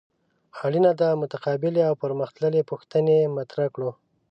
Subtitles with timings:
[0.65, 3.91] اړینه ده متقابلې او پرمخ تللې پوښتنې مطرح کړو.